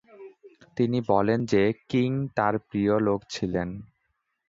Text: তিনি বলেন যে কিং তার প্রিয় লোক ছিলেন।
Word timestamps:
তিনি 0.77 0.99
বলেন 1.07 1.39
যে 1.45 1.63
কিং 1.89 2.09
তার 2.35 2.53
প্রিয় 2.67 2.93
লোক 2.99 3.19
ছিলেন। 3.29 3.69